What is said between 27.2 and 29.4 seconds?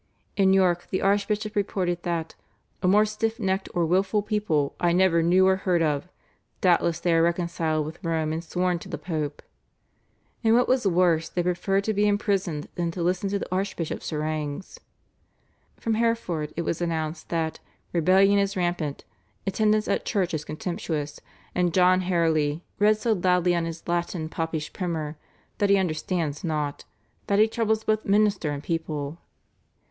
that he troubles both minister and people."